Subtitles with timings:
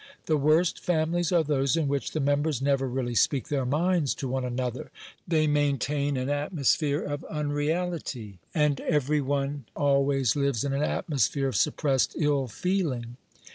[0.25, 4.27] The worst families are those in which the members never really speak their minds to
[4.27, 4.89] one another;
[5.27, 11.55] they maintain an atmosphere of unreality, and every one always lives in an atmosphere of
[11.55, 13.17] suppressed ill feeling.